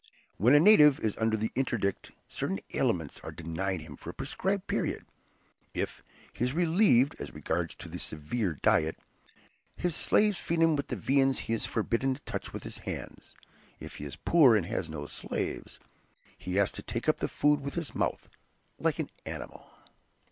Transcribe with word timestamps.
When 0.37 0.55
a 0.55 0.59
native 0.59 0.99
is 0.99 1.15
under 1.19 1.37
the 1.37 1.51
interdict, 1.53 2.11
certain 2.27 2.59
aliments 2.73 3.19
are 3.19 3.31
denied 3.31 3.81
him 3.81 3.95
for 3.95 4.09
a 4.09 4.15
prescribed 4.15 4.65
period. 4.65 5.05
If 5.75 6.01
he 6.33 6.43
is 6.43 6.53
relieved, 6.53 7.15
as 7.19 7.35
regards 7.35 7.75
the 7.75 7.99
severe 7.99 8.53
diet, 8.63 8.97
his 9.75 9.95
slaves 9.95 10.39
feed 10.39 10.63
him 10.63 10.75
with 10.75 10.87
the 10.87 10.95
viands 10.95 11.41
he 11.41 11.53
is 11.53 11.67
forbidden 11.67 12.15
to 12.15 12.21
touch 12.21 12.51
with 12.51 12.63
his 12.63 12.79
hands; 12.79 13.35
if 13.79 13.97
he 13.97 14.05
is 14.05 14.15
poor 14.15 14.55
and 14.55 14.65
has 14.65 14.89
no 14.89 15.05
slaves, 15.05 15.77
he 16.35 16.55
has 16.55 16.71
to 16.71 16.81
take 16.81 17.07
up 17.07 17.17
the 17.17 17.27
food 17.27 17.59
with 17.61 17.75
his 17.75 17.93
mouth, 17.93 18.27
like 18.79 18.97
an 18.97 19.11
animal. 19.27 19.69